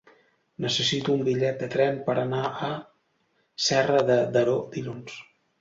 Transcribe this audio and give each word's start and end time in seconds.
Necessito 0.65 1.13
un 1.17 1.21
bitllet 1.27 1.59
de 1.65 1.69
tren 1.75 2.01
per 2.09 2.17
anar 2.23 2.41
a 2.71 2.71
Serra 3.67 4.03
de 4.11 4.17
Daró 4.39 4.57
dilluns. 4.79 5.21